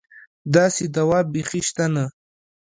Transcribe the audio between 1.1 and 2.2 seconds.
بېخي شته نه.